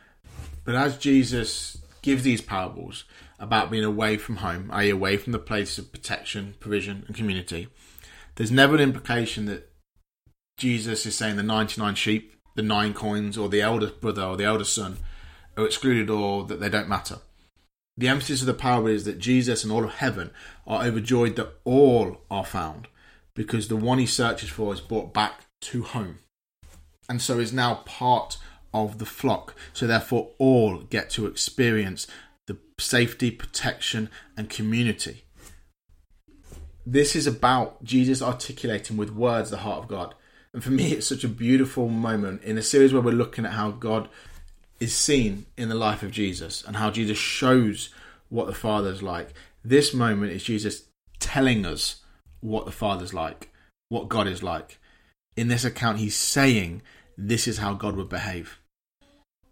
but 0.63 0.75
as 0.75 0.97
Jesus 0.97 1.77
gives 2.03 2.21
these 2.21 2.41
parables 2.41 3.05
about 3.39 3.71
being 3.71 3.83
away 3.83 4.17
from 4.17 4.38
home, 4.38 4.69
i.e., 4.74 4.89
away 4.91 5.17
from 5.17 5.31
the 5.31 5.39
place 5.39 5.79
of 5.79 5.91
protection, 5.91 6.53
provision, 6.59 7.03
and 7.07 7.15
community, 7.15 7.67
there's 8.36 8.51
never 8.51 8.75
an 8.75 8.81
implication 8.81 9.45
that 9.45 9.71
Jesus 10.57 11.05
is 11.07 11.17
saying 11.17 11.36
the 11.36 11.43
99 11.43 11.95
sheep, 11.95 12.36
the 12.55 12.62
nine 12.62 12.93
coins, 12.93 13.39
or 13.39 13.50
the 13.50 13.62
elder 13.62 13.88
brother 13.88 14.24
or 14.24 14.38
the 14.38 14.45
elder 14.45 14.65
son 14.65 14.97
are 15.57 15.65
excluded 15.65 16.09
or 16.09 16.45
that 16.45 16.59
they 16.59 16.69
don't 16.69 16.87
matter. 16.87 17.17
The 17.97 18.07
emphasis 18.07 18.41
of 18.41 18.47
the 18.47 18.53
parable 18.53 18.87
is 18.87 19.05
that 19.05 19.17
Jesus 19.17 19.63
and 19.63 19.73
all 19.73 19.83
of 19.83 19.95
heaven 19.95 20.31
are 20.67 20.85
overjoyed 20.85 21.35
that 21.35 21.53
all 21.63 22.21
are 22.29 22.45
found 22.45 22.87
because 23.35 23.67
the 23.67 23.75
one 23.75 23.97
he 23.97 24.05
searches 24.05 24.49
for 24.49 24.71
is 24.71 24.79
brought 24.79 25.13
back 25.13 25.45
to 25.61 25.81
home 25.81 26.19
and 27.09 27.21
so 27.21 27.39
is 27.39 27.53
now 27.53 27.75
part 27.85 28.37
of 28.73 28.99
the 28.99 29.05
flock. 29.05 29.55
So, 29.73 29.87
therefore, 29.87 30.31
all 30.37 30.79
get 30.79 31.09
to 31.11 31.25
experience 31.25 32.07
the 32.47 32.57
safety, 32.79 33.31
protection, 33.31 34.09
and 34.35 34.49
community. 34.49 35.23
This 36.85 37.15
is 37.15 37.27
about 37.27 37.83
Jesus 37.83 38.21
articulating 38.21 38.97
with 38.97 39.11
words 39.11 39.49
the 39.49 39.57
heart 39.57 39.83
of 39.83 39.87
God. 39.89 40.15
And 40.53 40.63
for 40.63 40.71
me, 40.71 40.93
it's 40.93 41.07
such 41.07 41.23
a 41.23 41.29
beautiful 41.29 41.89
moment 41.89 42.43
in 42.43 42.57
a 42.57 42.63
series 42.63 42.93
where 42.93 43.01
we're 43.01 43.11
looking 43.11 43.45
at 43.45 43.53
how 43.53 43.71
God 43.71 44.09
is 44.79 44.96
seen 44.96 45.46
in 45.57 45.69
the 45.69 45.75
life 45.75 46.03
of 46.03 46.12
Jesus 46.12 46.63
and 46.65 46.75
how 46.75 46.91
Jesus 46.91 47.17
shows 47.17 47.89
what 48.29 48.48
the 48.48 48.53
Father's 48.53 49.01
like. 49.01 49.34
This 49.63 49.93
moment 49.93 50.31
is 50.31 50.43
Jesus 50.43 50.86
telling 51.19 51.65
us 51.65 52.01
what 52.41 52.65
the 52.65 52.72
Father's 52.72 53.13
like, 53.13 53.50
what 53.89 54.10
God 54.10 54.27
is 54.27 54.43
like. 54.43 54.79
In 55.36 55.48
this 55.48 55.65
account, 55.65 56.00
he's 56.00 56.15
saying 56.15 56.81
this 57.17 57.48
is 57.48 57.57
how 57.57 57.74
God 57.74 57.96
would 57.96 58.10
behave. 58.10 58.60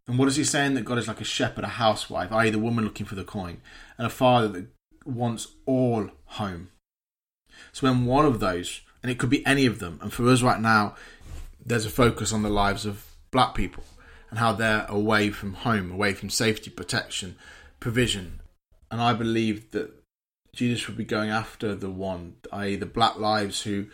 And 0.07 0.19
what 0.19 0.27
is 0.27 0.35
he 0.35 0.43
saying? 0.43 0.75
That 0.75 0.85
God 0.85 0.99
is 0.99 1.07
like 1.07 1.21
a 1.21 1.25
shepherd, 1.25 1.63
a 1.63 1.69
housewife, 1.69 2.31
i.e., 2.31 2.49
the 2.51 2.59
woman 2.59 2.83
looking 2.83 3.05
for 3.05 3.15
the 3.15 3.23
coin, 3.23 3.61
and 3.97 4.05
a 4.05 4.11
father 4.11 4.47
that 4.49 4.67
wants 5.03 5.47
all 5.65 6.09
home. 6.25 6.69
So 7.71 7.87
when 7.87 8.05
one 8.05 8.25
of 8.25 8.39
those, 8.39 8.81
and 9.01 9.11
it 9.11 9.17
could 9.17 9.29
be 9.29 9.45
any 9.45 9.65
of 9.65 9.79
them, 9.79 9.99
and 10.01 10.13
for 10.13 10.27
us 10.29 10.43
right 10.43 10.59
now, 10.59 10.95
there's 11.65 11.85
a 11.85 11.89
focus 11.89 12.31
on 12.31 12.43
the 12.43 12.49
lives 12.49 12.85
of 12.85 13.05
black 13.31 13.55
people 13.55 13.83
and 14.29 14.39
how 14.39 14.53
they're 14.53 14.85
away 14.89 15.29
from 15.29 15.53
home, 15.53 15.91
away 15.91 16.13
from 16.13 16.29
safety, 16.29 16.69
protection, 16.69 17.35
provision. 17.79 18.41
And 18.91 19.01
I 19.01 19.13
believe 19.13 19.71
that 19.71 19.91
Jesus 20.53 20.87
would 20.87 20.97
be 20.97 21.05
going 21.05 21.29
after 21.29 21.75
the 21.75 21.89
one, 21.89 22.35
i.e., 22.51 22.75
the 22.75 22.85
black 22.85 23.17
lives 23.17 23.63
who 23.63 23.87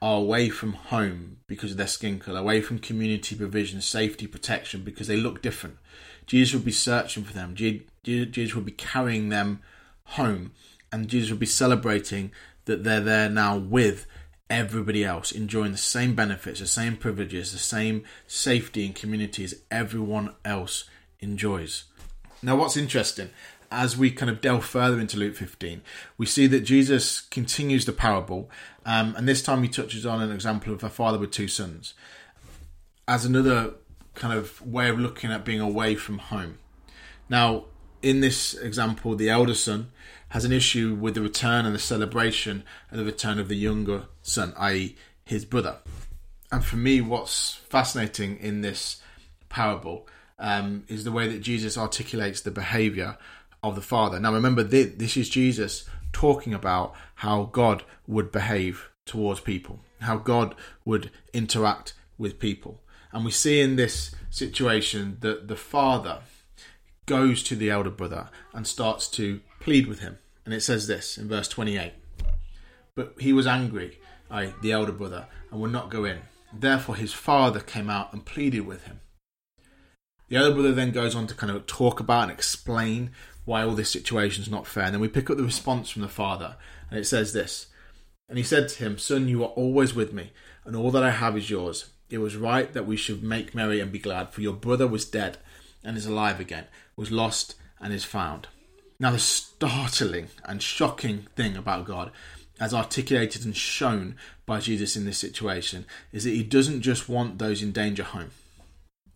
are 0.00 0.18
away 0.18 0.48
from 0.50 0.74
home 0.74 1.38
because 1.46 1.72
of 1.72 1.76
their 1.76 1.86
skin 1.86 2.18
color, 2.18 2.40
away 2.40 2.60
from 2.60 2.78
community 2.78 3.34
provision, 3.34 3.80
safety, 3.80 4.26
protection 4.26 4.82
because 4.82 5.06
they 5.06 5.16
look 5.16 5.42
different. 5.42 5.78
Jesus 6.26 6.54
would 6.54 6.64
be 6.64 6.72
searching 6.72 7.24
for 7.24 7.32
them. 7.32 7.54
Jesus 7.54 8.54
would 8.54 8.64
be 8.64 8.72
carrying 8.72 9.30
them 9.30 9.60
home, 10.04 10.52
and 10.92 11.08
Jesus 11.08 11.30
would 11.30 11.40
be 11.40 11.46
celebrating 11.46 12.32
that 12.66 12.84
they're 12.84 13.00
there 13.00 13.28
now 13.28 13.56
with 13.56 14.06
everybody 14.50 15.04
else, 15.04 15.32
enjoying 15.32 15.72
the 15.72 15.78
same 15.78 16.14
benefits, 16.14 16.60
the 16.60 16.66
same 16.66 16.96
privileges, 16.96 17.52
the 17.52 17.58
same 17.58 18.04
safety 18.26 18.86
and 18.86 18.94
community 18.94 19.44
as 19.44 19.62
everyone 19.70 20.34
else 20.44 20.84
enjoys. 21.20 21.84
Now, 22.42 22.56
what's 22.56 22.76
interesting 22.76 23.30
as 23.70 23.96
we 23.96 24.10
kind 24.10 24.30
of 24.30 24.40
delve 24.40 24.64
further 24.64 25.00
into 25.00 25.16
Luke 25.16 25.34
15, 25.34 25.82
we 26.16 26.26
see 26.26 26.46
that 26.46 26.60
Jesus 26.60 27.20
continues 27.20 27.84
the 27.84 27.92
parable, 27.92 28.50
um, 28.86 29.14
and 29.16 29.26
this 29.26 29.42
time 29.42 29.62
he 29.62 29.68
touches 29.68 30.06
on 30.06 30.22
an 30.22 30.30
example 30.30 30.72
of 30.72 30.84
a 30.84 30.90
father 30.90 31.18
with 31.18 31.30
two 31.30 31.48
sons 31.48 31.94
as 33.08 33.24
another 33.24 33.74
kind 34.14 34.32
of 34.32 34.64
way 34.64 34.88
of 34.88 34.98
looking 34.98 35.32
at 35.32 35.44
being 35.44 35.60
away 35.60 35.94
from 35.94 36.18
home. 36.18 36.58
Now, 37.28 37.64
in 38.02 38.20
this 38.20 38.54
example, 38.54 39.16
the 39.16 39.30
elder 39.30 39.54
son 39.54 39.90
has 40.28 40.44
an 40.44 40.52
issue 40.52 40.94
with 40.94 41.14
the 41.14 41.22
return 41.22 41.66
and 41.66 41.74
the 41.74 41.80
celebration 41.80 42.64
of 42.90 42.98
the 42.98 43.04
return 43.04 43.38
of 43.38 43.48
the 43.48 43.56
younger 43.56 44.04
son, 44.24 44.52
i.e., 44.56 44.96
his 45.24 45.44
brother. 45.44 45.76
And 46.50 46.64
for 46.64 46.76
me, 46.76 47.00
what's 47.00 47.54
fascinating 47.68 48.38
in 48.38 48.60
this 48.60 49.00
parable 49.48 50.08
um, 50.38 50.84
is 50.88 51.04
the 51.04 51.12
way 51.12 51.28
that 51.28 51.40
Jesus 51.40 51.78
articulates 51.78 52.40
the 52.40 52.50
behavior 52.50 53.16
of 53.62 53.76
the 53.76 53.82
Father. 53.82 54.18
Now, 54.18 54.34
remember, 54.34 54.62
this 54.62 55.16
is 55.16 55.28
Jesus 55.28 55.84
talking 56.12 56.52
about 56.52 56.94
how 57.16 57.44
God 57.52 57.84
would 58.06 58.32
behave 58.32 58.90
towards 59.06 59.40
people, 59.40 59.80
how 60.00 60.16
God 60.16 60.54
would 60.84 61.10
interact 61.32 61.94
with 62.18 62.38
people. 62.38 62.80
And 63.12 63.24
we 63.24 63.30
see 63.30 63.60
in 63.60 63.76
this 63.76 64.14
situation 64.30 65.18
that 65.20 65.48
the 65.48 65.56
Father 65.56 66.20
goes 67.06 67.42
to 67.44 67.56
the 67.56 67.70
elder 67.70 67.90
brother 67.90 68.28
and 68.52 68.66
starts 68.66 69.08
to 69.08 69.40
plead 69.60 69.86
with 69.86 70.00
him. 70.00 70.18
And 70.44 70.52
it 70.52 70.62
says 70.62 70.86
this 70.86 71.16
in 71.16 71.28
verse 71.28 71.48
28 71.48 71.92
But 72.94 73.14
he 73.18 73.32
was 73.32 73.46
angry, 73.46 73.98
I, 74.34 74.52
the 74.62 74.72
elder 74.72 74.92
brother, 74.92 75.26
and 75.50 75.60
would 75.60 75.70
not 75.70 75.90
go 75.90 76.04
in. 76.04 76.18
Therefore, 76.52 76.96
his 76.96 77.12
father 77.12 77.60
came 77.60 77.88
out 77.88 78.12
and 78.12 78.24
pleaded 78.24 78.66
with 78.66 78.84
him. 78.84 79.00
The 80.28 80.36
elder 80.36 80.54
brother 80.54 80.72
then 80.72 80.90
goes 80.90 81.14
on 81.14 81.28
to 81.28 81.34
kind 81.34 81.52
of 81.54 81.66
talk 81.66 82.00
about 82.00 82.24
and 82.24 82.32
explain 82.32 83.12
why 83.44 83.62
all 83.62 83.74
this 83.74 83.90
situation 83.90 84.42
is 84.42 84.50
not 84.50 84.66
fair. 84.66 84.84
And 84.84 84.94
then 84.94 85.00
we 85.00 85.08
pick 85.08 85.30
up 85.30 85.36
the 85.36 85.44
response 85.44 85.88
from 85.88 86.02
the 86.02 86.08
father, 86.08 86.56
and 86.90 86.98
it 86.98 87.04
says 87.04 87.32
this 87.32 87.68
And 88.28 88.36
he 88.36 88.44
said 88.44 88.68
to 88.70 88.84
him, 88.84 88.98
Son, 88.98 89.28
you 89.28 89.44
are 89.44 89.50
always 89.50 89.94
with 89.94 90.12
me, 90.12 90.32
and 90.64 90.74
all 90.74 90.90
that 90.90 91.04
I 91.04 91.10
have 91.10 91.36
is 91.36 91.50
yours. 91.50 91.90
It 92.10 92.18
was 92.18 92.36
right 92.36 92.72
that 92.72 92.86
we 92.86 92.96
should 92.96 93.22
make 93.22 93.54
merry 93.54 93.78
and 93.78 93.92
be 93.92 93.98
glad, 94.00 94.30
for 94.30 94.40
your 94.40 94.52
brother 94.52 94.88
was 94.88 95.04
dead 95.04 95.38
and 95.84 95.96
is 95.96 96.06
alive 96.06 96.40
again, 96.40 96.64
was 96.96 97.12
lost 97.12 97.54
and 97.80 97.92
is 97.92 98.04
found. 98.04 98.48
Now, 98.98 99.10
the 99.10 99.18
startling 99.18 100.28
and 100.44 100.62
shocking 100.62 101.26
thing 101.36 101.56
about 101.56 101.84
God, 101.84 102.10
as 102.60 102.72
articulated 102.72 103.44
and 103.44 103.56
shown 103.56 104.16
by 104.46 104.60
Jesus 104.60 104.96
in 104.96 105.04
this 105.04 105.18
situation, 105.18 105.86
is 106.12 106.24
that 106.24 106.30
he 106.30 106.42
doesn't 106.42 106.82
just 106.82 107.08
want 107.08 107.38
those 107.38 107.62
in 107.62 107.72
danger 107.72 108.04
home. 108.04 108.30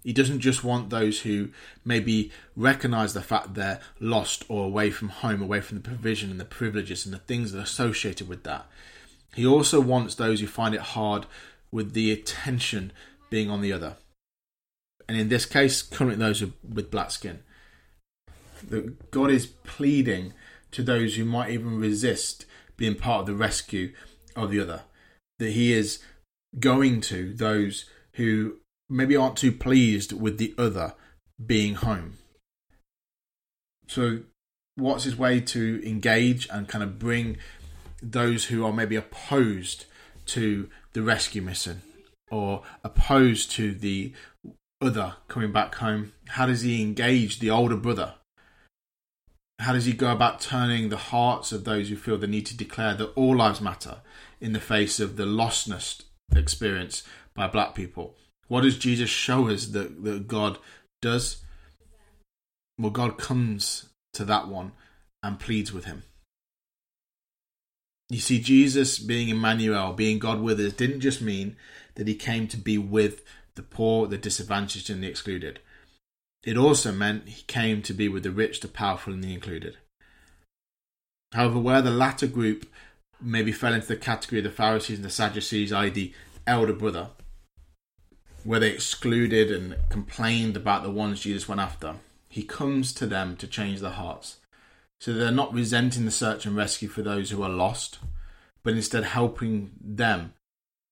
He 0.04 0.12
doesn't 0.12 0.40
just 0.40 0.64
want 0.64 0.90
those 0.90 1.20
who 1.20 1.50
maybe 1.84 2.30
recognize 2.56 3.14
the 3.14 3.22
fact 3.22 3.54
they're 3.54 3.80
lost 4.00 4.44
or 4.48 4.64
away 4.64 4.90
from 4.90 5.08
home, 5.08 5.42
away 5.42 5.60
from 5.60 5.78
the 5.78 5.88
provision 5.88 6.30
and 6.30 6.40
the 6.40 6.44
privileges 6.44 7.04
and 7.04 7.14
the 7.14 7.18
things 7.18 7.52
that 7.52 7.58
are 7.58 7.62
associated 7.62 8.28
with 8.28 8.44
that. 8.44 8.66
He 9.34 9.46
also 9.46 9.80
wants 9.80 10.14
those 10.14 10.40
who 10.40 10.46
find 10.46 10.74
it 10.74 10.80
hard 10.80 11.26
with 11.70 11.92
the 11.92 12.10
attention 12.10 12.92
being 13.28 13.50
on 13.50 13.60
the 13.60 13.72
other. 13.72 13.96
And 15.08 15.16
in 15.16 15.28
this 15.28 15.46
case, 15.46 15.82
currently 15.82 16.18
those 16.18 16.42
with 16.42 16.90
black 16.90 17.10
skin. 17.10 17.40
That 18.68 19.10
God 19.10 19.30
is 19.30 19.46
pleading 19.46 20.32
to 20.70 20.82
those 20.82 21.16
who 21.16 21.24
might 21.24 21.50
even 21.50 21.78
resist 21.78 22.44
being 22.78 22.94
part 22.94 23.20
of 23.20 23.26
the 23.26 23.34
rescue 23.34 23.92
of 24.34 24.50
the 24.50 24.60
other. 24.60 24.84
That 25.38 25.50
He 25.50 25.74
is 25.74 25.98
going 26.58 27.02
to 27.02 27.34
those 27.34 27.84
who 28.14 28.56
maybe 28.88 29.14
aren't 29.14 29.36
too 29.36 29.52
pleased 29.52 30.12
with 30.12 30.38
the 30.38 30.54
other 30.56 30.94
being 31.44 31.74
home. 31.74 32.16
So, 33.86 34.20
what's 34.76 35.04
his 35.04 35.16
way 35.16 35.40
to 35.40 35.82
engage 35.86 36.48
and 36.50 36.68
kind 36.68 36.82
of 36.82 36.98
bring 36.98 37.36
those 38.02 38.46
who 38.46 38.64
are 38.64 38.72
maybe 38.72 38.96
opposed 38.96 39.86
to 40.26 40.68
the 40.92 41.02
rescue 41.02 41.42
mission 41.42 41.82
or 42.30 42.62
opposed 42.84 43.50
to 43.52 43.72
the 43.72 44.12
other 44.80 45.16
coming 45.28 45.52
back 45.52 45.74
home? 45.76 46.12
How 46.28 46.46
does 46.46 46.62
he 46.62 46.82
engage 46.82 47.38
the 47.38 47.50
older 47.50 47.76
brother? 47.76 48.14
How 49.60 49.72
does 49.72 49.86
he 49.86 49.92
go 49.92 50.12
about 50.12 50.40
turning 50.40 50.88
the 50.88 50.96
hearts 50.96 51.50
of 51.50 51.64
those 51.64 51.88
who 51.88 51.96
feel 51.96 52.16
the 52.16 52.26
need 52.26 52.46
to 52.46 52.56
declare 52.56 52.94
that 52.94 53.12
all 53.14 53.36
lives 53.36 53.60
matter 53.60 53.98
in 54.40 54.52
the 54.52 54.60
face 54.60 55.00
of 55.00 55.16
the 55.16 55.24
lostness 55.24 56.02
experience 56.34 57.02
by 57.34 57.48
black 57.48 57.74
people? 57.74 58.14
What 58.46 58.62
does 58.62 58.78
Jesus 58.78 59.10
show 59.10 59.48
us 59.48 59.66
that, 59.68 60.04
that 60.04 60.28
God 60.28 60.58
does? 61.02 61.42
Well, 62.78 62.90
God 62.90 63.18
comes 63.18 63.88
to 64.14 64.24
that 64.24 64.48
one 64.48 64.72
and 65.22 65.40
pleads 65.40 65.72
with 65.72 65.84
him. 65.84 66.04
You 68.08 68.20
see, 68.20 68.40
Jesus 68.40 68.98
being 68.98 69.28
Emmanuel, 69.28 69.92
being 69.92 70.18
God 70.18 70.40
with 70.40 70.58
us, 70.60 70.72
didn't 70.72 71.00
just 71.00 71.20
mean 71.20 71.56
that 71.96 72.08
he 72.08 72.14
came 72.14 72.48
to 72.48 72.56
be 72.56 72.78
with 72.78 73.22
the 73.54 73.62
poor, 73.62 74.06
the 74.06 74.16
disadvantaged, 74.16 74.88
and 74.88 75.02
the 75.02 75.08
excluded. 75.08 75.60
It 76.48 76.56
also 76.56 76.92
meant 76.92 77.28
he 77.28 77.42
came 77.42 77.82
to 77.82 77.92
be 77.92 78.08
with 78.08 78.22
the 78.22 78.30
rich, 78.30 78.60
the 78.60 78.68
powerful, 78.68 79.12
and 79.12 79.22
the 79.22 79.34
included. 79.34 79.76
However, 81.34 81.58
where 81.58 81.82
the 81.82 81.90
latter 81.90 82.26
group 82.26 82.64
maybe 83.20 83.52
fell 83.52 83.74
into 83.74 83.88
the 83.88 83.96
category 83.96 84.38
of 84.38 84.44
the 84.44 84.50
Pharisees 84.50 84.96
and 84.96 85.04
the 85.04 85.10
Sadducees, 85.10 85.74
i.e., 85.74 86.14
elder 86.46 86.72
brother, 86.72 87.10
where 88.44 88.60
they 88.60 88.70
excluded 88.70 89.52
and 89.52 89.76
complained 89.90 90.56
about 90.56 90.84
the 90.84 90.90
ones 90.90 91.20
Jesus 91.20 91.46
went 91.46 91.60
after, 91.60 91.96
he 92.30 92.42
comes 92.44 92.94
to 92.94 93.06
them 93.06 93.36
to 93.36 93.46
change 93.46 93.80
their 93.80 93.90
hearts. 93.90 94.38
So 95.02 95.12
they're 95.12 95.30
not 95.30 95.52
resenting 95.52 96.06
the 96.06 96.10
search 96.10 96.46
and 96.46 96.56
rescue 96.56 96.88
for 96.88 97.02
those 97.02 97.28
who 97.28 97.42
are 97.42 97.50
lost, 97.50 97.98
but 98.62 98.72
instead 98.72 99.04
helping 99.04 99.72
them, 99.78 100.32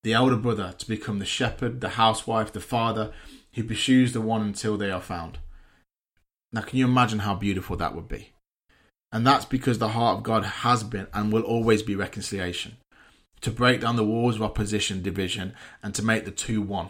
the 0.03 0.13
elder 0.13 0.37
brother, 0.37 0.75
to 0.77 0.87
become 0.87 1.19
the 1.19 1.25
shepherd, 1.25 1.81
the 1.81 1.97
housewife, 1.97 2.53
the 2.53 2.61
father 2.61 3.11
who 3.55 3.65
pursues 3.65 4.13
the 4.13 4.21
one 4.21 4.43
until 4.43 4.77
they 4.77 4.91
are 4.91 5.01
found. 5.01 5.39
Now, 6.57 6.63
can 6.63 6.79
you 6.79 6.87
imagine 6.87 7.19
how 7.19 7.35
beautiful 7.35 7.77
that 7.77 7.95
would 7.95 8.09
be? 8.09 8.31
And 9.13 9.27
that's 9.27 9.45
because 9.45 9.79
the 9.79 9.89
heart 9.89 10.17
of 10.17 10.23
God 10.23 10.43
has 10.43 10.83
been 10.83 11.07
and 11.13 11.31
will 11.31 11.43
always 11.43 11.83
be 11.83 11.95
reconciliation. 11.95 12.79
to 13.43 13.51
break 13.51 13.83
down 13.83 13.97
the 13.97 14.05
walls 14.05 14.37
of 14.37 14.43
opposition, 14.43 15.03
division, 15.03 15.55
and 15.83 15.95
to 15.95 16.03
make 16.03 16.25
the 16.25 16.31
two 16.31 16.63
one. 16.63 16.89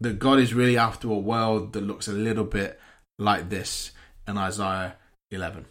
That 0.00 0.18
God 0.18 0.40
is 0.40 0.52
really 0.52 0.76
after 0.76 1.08
a 1.08 1.16
world 1.16 1.72
that 1.74 1.82
looks 1.82 2.08
a 2.08 2.12
little 2.12 2.44
bit 2.44 2.80
like 3.20 3.48
this 3.48 3.92
in 4.26 4.36
Isaiah 4.36 4.96
11. 5.30 5.66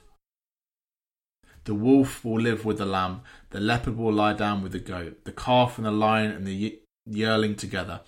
The 1.66 1.76
wolf 1.76 2.24
will 2.24 2.40
live 2.40 2.64
with 2.64 2.78
the 2.78 2.86
lamb, 2.86 3.24
the 3.50 3.60
leopard 3.60 3.98
will 3.98 4.14
lie 4.14 4.34
down 4.34 4.64
with 4.64 4.72
the 4.72 4.80
goat, 4.80 5.26
the 5.26 5.34
calf 5.34 5.78
and 5.78 5.86
the 5.86 5.92
lion 5.92 6.32
and 6.32 6.48
the 6.48 6.80
yearling 7.06 7.56
together, 7.56 8.00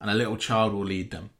and 0.00 0.10
a 0.10 0.14
little 0.14 0.36
child 0.36 0.74
will 0.74 0.84
lead 0.84 1.12
them. 1.12 1.30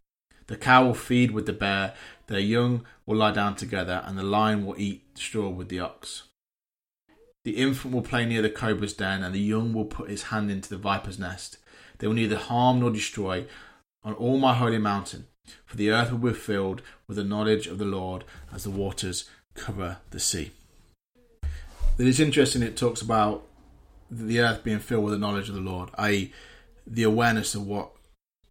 The 0.51 0.57
cow 0.57 0.85
will 0.85 0.95
feed 0.95 1.31
with 1.31 1.47
the 1.47 1.53
bear, 1.53 1.95
their 2.27 2.41
young 2.41 2.85
will 3.07 3.19
lie 3.19 3.31
down 3.31 3.55
together, 3.55 4.03
and 4.05 4.19
the 4.19 4.25
lion 4.25 4.67
will 4.67 4.75
eat 4.77 5.05
straw 5.17 5.49
with 5.49 5.69
the 5.69 5.79
ox. 5.79 6.25
The 7.45 7.53
infant 7.53 7.95
will 7.95 8.03
play 8.03 8.27
near 8.27 8.43
the 8.43 8.51
cobra's 8.51 8.93
den, 8.93 9.23
and 9.23 9.33
the 9.33 9.39
young 9.39 9.73
will 9.73 9.85
put 9.85 10.11
his 10.11 10.25
hand 10.25 10.51
into 10.51 10.69
the 10.69 10.77
viper's 10.77 11.21
nest. 11.21 11.59
They 11.99 12.09
will 12.09 12.15
neither 12.15 12.37
harm 12.37 12.81
nor 12.81 12.91
destroy 12.91 13.47
on 14.03 14.15
all 14.15 14.39
my 14.39 14.55
holy 14.55 14.79
mountain, 14.79 15.29
for 15.65 15.77
the 15.77 15.93
earth 15.93 16.11
will 16.11 16.33
be 16.33 16.35
filled 16.37 16.83
with 17.07 17.17
the 17.17 17.23
knowledge 17.23 17.69
of 17.69 17.79
the 17.79 17.85
Lord 17.85 18.25
as 18.53 18.65
the 18.65 18.71
waters 18.71 19.31
cover 19.55 19.99
the 20.11 20.19
sea. 20.19 20.51
It 21.97 22.09
is 22.09 22.19
interesting, 22.19 22.65
it 22.65 22.77
talks 22.77 23.03
about 23.03 23.47
the 24.11 24.41
earth 24.41 24.65
being 24.65 24.81
filled 24.81 25.05
with 25.05 25.13
the 25.13 25.19
knowledge 25.21 25.49
of 25.49 25.55
the 25.55 25.61
Lord, 25.61 25.91
i.e., 25.95 26.33
the 26.85 27.05
awareness 27.05 27.55
of 27.55 27.65
what 27.65 27.93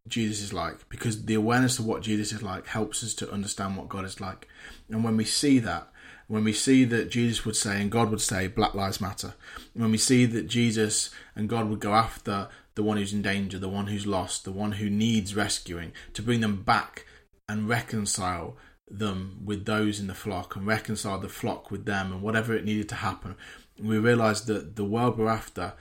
Jesus 0.09 0.41
is 0.41 0.53
like, 0.53 0.87
because 0.89 1.25
the 1.25 1.35
awareness 1.35 1.79
of 1.79 1.85
what 1.85 2.01
Jesus 2.01 2.33
is 2.33 2.43
like 2.43 2.67
helps 2.67 3.03
us 3.03 3.13
to 3.15 3.31
understand 3.31 3.77
what 3.77 3.89
God 3.89 4.05
is 4.05 4.19
like. 4.19 4.47
And 4.89 5.03
when 5.03 5.17
we 5.17 5.25
see 5.25 5.59
that, 5.59 5.89
when 6.27 6.43
we 6.43 6.53
see 6.53 6.83
that 6.85 7.09
Jesus 7.09 7.45
would 7.45 7.55
say 7.55 7.81
and 7.81 7.91
God 7.91 8.11
would 8.11 8.21
say, 8.21 8.47
Black 8.47 8.75
Lives 8.75 9.01
Matter, 9.01 9.33
when 9.73 9.91
we 9.91 9.97
see 9.97 10.25
that 10.25 10.47
Jesus 10.47 11.09
and 11.35 11.49
God 11.49 11.69
would 11.69 11.79
go 11.79 11.93
after 11.93 12.49
the 12.75 12.83
one 12.83 12.97
who's 12.97 13.13
in 13.13 13.21
danger, 13.21 13.57
the 13.57 13.67
one 13.67 13.87
who's 13.87 14.05
lost, 14.05 14.45
the 14.45 14.51
one 14.51 14.73
who 14.73 14.89
needs 14.89 15.35
rescuing, 15.35 15.91
to 16.13 16.21
bring 16.21 16.41
them 16.41 16.61
back 16.61 17.05
and 17.47 17.67
reconcile 17.67 18.57
them 18.89 19.41
with 19.43 19.65
those 19.65 19.99
in 19.99 20.07
the 20.07 20.13
flock 20.13 20.55
and 20.55 20.65
reconcile 20.65 21.19
the 21.19 21.29
flock 21.29 21.71
with 21.71 21.85
them 21.85 22.11
and 22.11 22.21
whatever 22.21 22.53
it 22.53 22.65
needed 22.65 22.89
to 22.89 22.95
happen, 22.95 23.35
we 23.81 23.97
realize 23.97 24.45
that 24.45 24.75
the 24.75 24.83
world 24.83 25.17
we're 25.17 25.27
after 25.27 25.73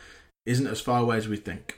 isn't 0.47 0.67
as 0.67 0.81
far 0.81 1.01
away 1.01 1.17
as 1.17 1.29
we 1.29 1.37
think. 1.37 1.78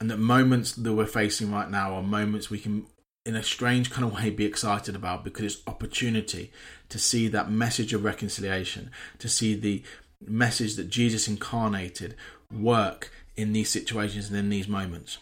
And 0.00 0.10
that 0.10 0.18
moments 0.18 0.72
that 0.72 0.92
we're 0.92 1.06
facing 1.06 1.52
right 1.52 1.70
now 1.70 1.94
are 1.94 2.02
moments 2.02 2.48
we 2.48 2.58
can, 2.58 2.86
in 3.26 3.36
a 3.36 3.42
strange 3.42 3.90
kind 3.90 4.06
of 4.06 4.14
way, 4.14 4.30
be 4.30 4.46
excited 4.46 4.96
about 4.96 5.24
because 5.24 5.44
it's 5.44 5.62
opportunity 5.66 6.50
to 6.88 6.98
see 6.98 7.28
that 7.28 7.50
message 7.50 7.92
of 7.92 8.02
reconciliation, 8.02 8.90
to 9.18 9.28
see 9.28 9.54
the 9.54 9.82
message 10.26 10.76
that 10.76 10.88
Jesus 10.88 11.28
incarnated 11.28 12.14
work 12.50 13.12
in 13.36 13.52
these 13.52 13.68
situations 13.68 14.28
and 14.28 14.38
in 14.38 14.48
these 14.48 14.68
moments. 14.68 15.18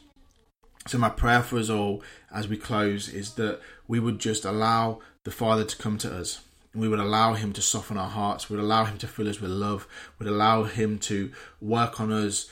So, 0.86 0.96
my 0.96 1.10
prayer 1.10 1.42
for 1.42 1.58
us 1.58 1.68
all 1.68 2.02
as 2.32 2.48
we 2.48 2.56
close 2.56 3.08
is 3.08 3.34
that 3.34 3.60
we 3.86 4.00
would 4.00 4.18
just 4.18 4.44
allow 4.44 5.00
the 5.24 5.30
Father 5.30 5.64
to 5.64 5.76
come 5.76 5.98
to 5.98 6.16
us. 6.16 6.40
We 6.74 6.88
would 6.88 7.00
allow 7.00 7.34
Him 7.34 7.52
to 7.54 7.62
soften 7.62 7.98
our 7.98 8.08
hearts. 8.08 8.48
We 8.48 8.56
would 8.56 8.64
allow 8.64 8.84
Him 8.84 8.96
to 8.98 9.08
fill 9.08 9.28
us 9.28 9.40
with 9.40 9.50
love. 9.50 9.86
We 10.18 10.24
would 10.24 10.32
allow 10.32 10.64
Him 10.64 10.98
to 11.00 11.32
work 11.60 12.00
on 12.00 12.12
us 12.12 12.48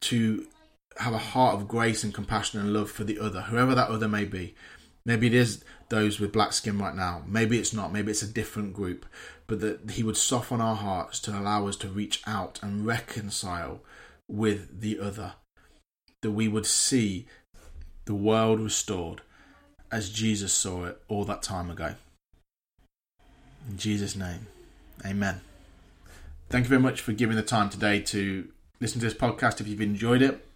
to 0.00 0.46
have 0.98 1.14
a 1.14 1.18
heart 1.18 1.54
of 1.54 1.68
grace 1.68 2.04
and 2.04 2.12
compassion 2.12 2.60
and 2.60 2.72
love 2.72 2.90
for 2.90 3.04
the 3.04 3.18
other, 3.18 3.42
whoever 3.42 3.74
that 3.74 3.88
other 3.88 4.08
may 4.08 4.24
be. 4.24 4.54
Maybe 5.04 5.28
it 5.28 5.34
is 5.34 5.64
those 5.88 6.20
with 6.20 6.32
black 6.32 6.52
skin 6.52 6.78
right 6.78 6.94
now. 6.94 7.22
Maybe 7.26 7.58
it's 7.58 7.72
not. 7.72 7.92
Maybe 7.92 8.10
it's 8.10 8.22
a 8.22 8.28
different 8.28 8.74
group. 8.74 9.06
But 9.46 9.60
that 9.60 9.90
He 9.92 10.02
would 10.02 10.16
soften 10.16 10.60
our 10.60 10.76
hearts 10.76 11.20
to 11.20 11.38
allow 11.38 11.66
us 11.66 11.76
to 11.76 11.88
reach 11.88 12.22
out 12.26 12.58
and 12.62 12.86
reconcile 12.86 13.80
with 14.28 14.80
the 14.80 14.98
other, 14.98 15.34
that 16.20 16.32
we 16.32 16.48
would 16.48 16.66
see 16.66 17.26
the 18.04 18.14
world 18.14 18.60
restored 18.60 19.22
as 19.90 20.10
Jesus 20.10 20.52
saw 20.52 20.84
it 20.84 21.00
all 21.08 21.24
that 21.24 21.42
time 21.42 21.70
ago. 21.70 21.94
In 23.70 23.78
Jesus' 23.78 24.16
name, 24.16 24.46
amen. 25.04 25.40
Thank 26.50 26.64
you 26.64 26.68
very 26.68 26.80
much 26.80 27.00
for 27.00 27.12
giving 27.12 27.36
the 27.36 27.42
time 27.42 27.70
today 27.70 28.00
to 28.00 28.48
listen 28.80 29.00
to 29.00 29.06
this 29.06 29.14
podcast. 29.14 29.60
If 29.60 29.68
you've 29.68 29.80
enjoyed 29.80 30.22
it, 30.22 30.46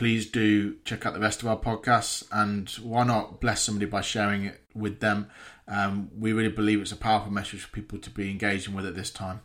please 0.00 0.30
do 0.30 0.76
check 0.86 1.04
out 1.04 1.12
the 1.12 1.20
rest 1.20 1.42
of 1.42 1.46
our 1.46 1.58
podcasts 1.58 2.24
and 2.32 2.70
why 2.82 3.04
not 3.04 3.38
bless 3.38 3.60
somebody 3.60 3.84
by 3.84 4.00
sharing 4.00 4.46
it 4.46 4.58
with 4.74 4.98
them. 5.00 5.28
Um, 5.68 6.08
we 6.18 6.32
really 6.32 6.48
believe 6.48 6.80
it's 6.80 6.90
a 6.90 6.96
powerful 6.96 7.30
message 7.30 7.60
for 7.60 7.70
people 7.70 7.98
to 7.98 8.08
be 8.08 8.30
engaging 8.30 8.74
with 8.74 8.86
at 8.86 8.94
this 8.94 9.10
time. 9.10 9.42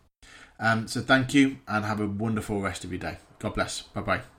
Um, 0.57 0.87
so 0.87 1.01
thank 1.01 1.33
you 1.33 1.57
and 1.67 1.83
have 1.83 1.99
a 1.99 2.07
wonderful 2.07 2.61
rest 2.61 2.85
of 2.85 2.93
your 2.93 2.99
day. 2.99 3.17
God 3.39 3.53
bless. 3.53 3.81
Bye 3.81 3.99
bye. 3.99 4.34